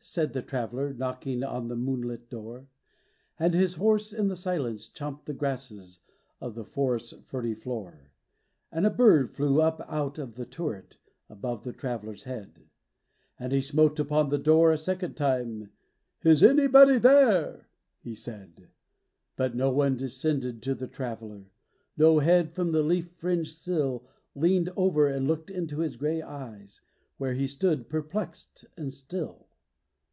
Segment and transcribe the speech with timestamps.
[0.00, 2.66] said the Traveler, Knocking on the moonlit door;
[3.38, 6.00] And his horse in the silence chomped the grasses
[6.40, 8.10] Of the forest's ferny floor.
[8.72, 10.96] And a bird flew up out of the turret,
[11.30, 12.62] Above the traveler's head:
[13.38, 15.70] And he smote upon the door a second time;
[16.24, 17.68] "Is there anybody there?"
[18.00, 18.68] he said.
[19.36, 21.44] But no one descended to the Traveler;
[21.96, 24.02] No head from the leaf fringed sill
[24.34, 26.80] Leaned over and looked into his gray eyes,
[27.18, 29.44] Where he stood perplexed and still.